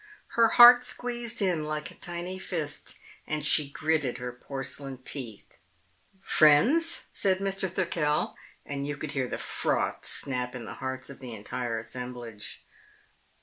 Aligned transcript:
Her 0.29 0.47
heart 0.47 0.83
squeezed 0.83 1.43
in 1.43 1.61
like 1.61 1.91
a 1.91 1.93
tiny 1.93 2.39
fist, 2.39 2.97
and 3.27 3.45
she 3.45 3.69
gritted 3.69 4.17
her 4.17 4.31
porcelain 4.31 4.97
teeth. 4.97 5.59
"Friends," 6.19 7.05
said 7.13 7.37
Mr. 7.37 7.69
Thirkell, 7.69 8.33
and 8.65 8.87
you 8.87 8.97
could 8.97 9.11
hear 9.11 9.27
the 9.27 9.37
frost 9.37 10.05
snap 10.05 10.55
in 10.55 10.65
the 10.65 10.73
hearts 10.81 11.11
of 11.11 11.19
the 11.19 11.35
entire 11.35 11.77
assemblage. 11.77 12.65